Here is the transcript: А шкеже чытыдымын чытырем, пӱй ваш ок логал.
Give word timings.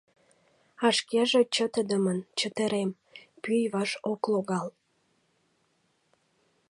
А 0.85 0.87
шкеже 0.97 1.41
чытыдымын 1.53 2.19
чытырем, 2.39 2.89
пӱй 3.41 3.63
ваш 3.73 3.91
ок 4.11 4.21
логал. 4.33 4.67